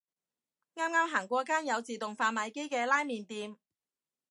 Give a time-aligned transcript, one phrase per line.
[0.73, 3.57] 啱啱行過間有自動販賣機嘅拉麵店